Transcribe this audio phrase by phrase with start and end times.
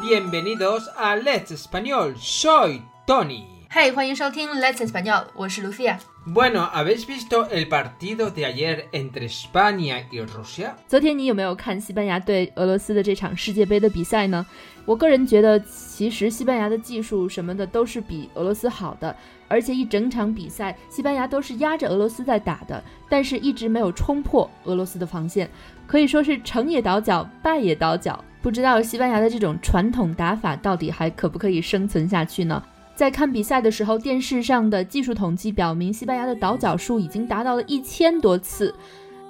[0.00, 2.16] bienvenidos a Let's Español.
[2.16, 3.44] Soy Tony.
[3.70, 5.98] Hey, 欢迎收听 Let's Español，我是 Lucia。
[6.26, 10.72] Bueno, ¿habéis visto el partido de ayer entre España y Rusia?
[10.88, 14.44] 昨天你有没有看西班牙对俄罗斯的这场世界杯的比赛呢？
[14.86, 19.14] 我个人觉得，其实西班牙的技术什么的都是比俄罗斯好的，
[19.48, 25.50] 而且一整场比赛西班牙都是压着俄罗斯在打的，但是一直没有冲破俄罗斯的防线，
[25.86, 28.24] 可以说是成也倒脚，败也倒脚。
[28.42, 32.62] 不知道西班牙的这种传统打法到底还可不可以生存下去呢？
[32.94, 38.74] 在看比赛的时候，电视上的技术统计表明，西班牙的倒脚数已经达到了一千多次，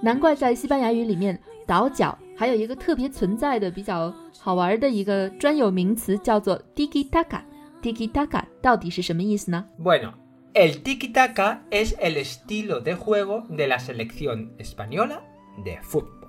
[0.01, 7.41] 难怪在西班牙语里面倒脚还有一个特别存在的比较好玩的一个专有名词，叫做 tiki taka。
[7.83, 10.13] tiki taka 到底是什么意思呢？Bueno,
[10.55, 15.21] el tiki-taka es el estilo de juego de la selección española
[15.65, 16.20] de fútbol.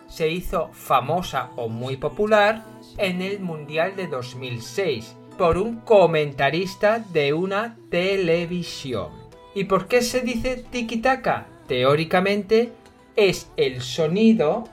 [0.09, 2.65] Se hizo famosa o muy popular
[2.97, 9.11] en el Mundial de 2006 por un comentarista de una televisión.
[9.55, 11.47] ¿Y por qué se dice tiki-taka?
[11.69, 12.73] Teóricamente
[13.15, 14.65] es el sonido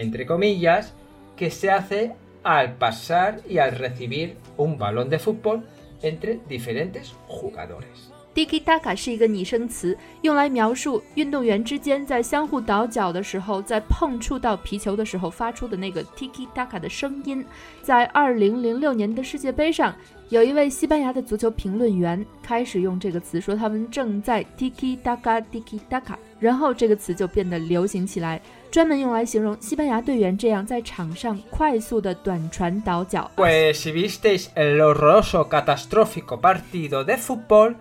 [0.00, 0.94] entre comillas,
[1.36, 5.66] que se hace al pasar y al recibir un balón de fútbol
[6.02, 8.12] entre diferentes jugadores.
[8.38, 17.44] Tiki taka 是一个拟声词，用来描述运动员之间在相互倒脚的时候，在碰触到皮球的时候发出的那个 tiki taka 的声音。
[17.82, 19.92] 在二零零六年的世界杯上，
[20.28, 33.28] 有一位西班牙的足球评论员开始用这个词，说他们正在 tiki taka tiki taka，然后这个词就变得流行起来，专门用来形容西班牙队员这样在场上快速的短传倒脚。
[33.34, 37.74] Pues si visteis el horroroso catastrófico partido de fútbol,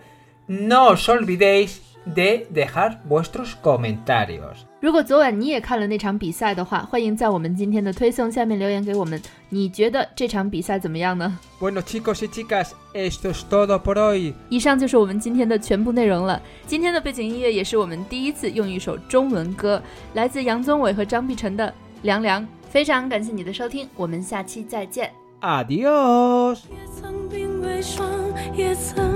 [0.47, 4.65] no os olvidéis de dejar vuestros comentarios.
[4.79, 14.33] 如果昨晚你也看了那场比赛的话，欢迎在我们今天的推送下面留言给我们，你觉得这场比赛怎么样呢？Bueno chicos y chicas, esto es todo por hoy.
[14.49, 16.41] 以上就是我们今天的全部内容了。
[16.65, 19.81] 今天的背景音乐也是我们第一次用一首中文歌，
[20.13, 21.67] 来自杨宗纬和张碧晨的
[22.03, 22.41] 《凉凉》。
[22.69, 25.11] 非常感谢你的收听，我们下期再见。
[25.41, 26.59] Adiós.
[28.55, 29.06] 也曾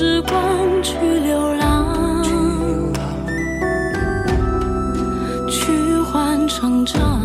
[0.00, 0.38] 时光
[0.80, 2.22] 去流浪，
[5.50, 5.72] 去
[6.02, 7.20] 换成长。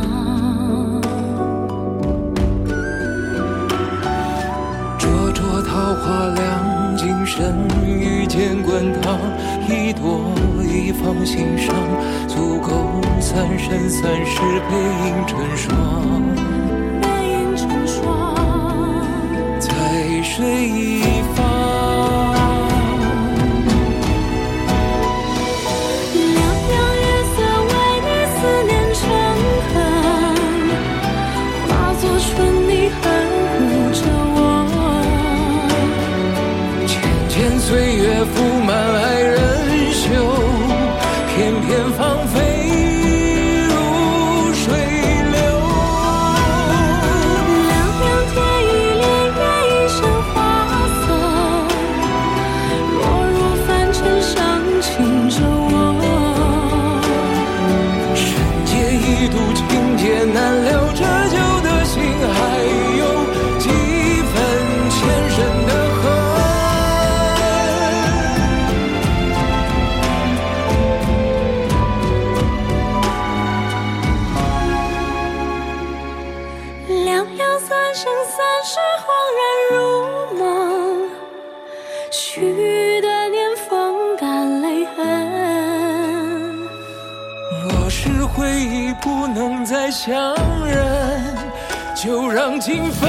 [4.97, 7.53] 灼灼桃花凉，今生
[7.85, 9.19] 遇见滚烫，
[9.69, 10.33] 一朵
[10.63, 11.75] 一放心上，
[12.27, 12.71] 足够
[13.21, 14.41] 三生三世
[14.71, 14.75] 背
[15.05, 15.77] 影成双。
[17.03, 18.33] 背影成双，
[19.59, 19.69] 在
[20.23, 21.12] 水一
[37.73, 39.35] 岁月覆满爱人
[39.91, 40.05] 袖，
[41.27, 41.65] 片片
[41.97, 42.37] 芳菲
[43.67, 43.73] 如
[44.53, 44.61] 水
[45.33, 45.35] 流。
[47.67, 48.69] 凉凉天一
[49.01, 49.97] 帘月一身
[50.29, 50.37] 花
[51.01, 51.03] 色，
[52.93, 53.01] 落
[53.33, 53.35] 入
[53.65, 54.31] 凡尘伤
[54.79, 54.87] 情
[55.31, 55.75] 着我。
[58.13, 58.21] 深
[58.69, 59.61] 夜一度情
[59.97, 60.69] 劫难留，
[77.93, 79.77] 生三世，恍然如
[80.35, 80.41] 梦，
[82.09, 84.97] 许的年风干泪痕。
[87.69, 90.35] 若是回忆不能再相
[90.65, 91.37] 认，
[91.95, 93.07] 就让情分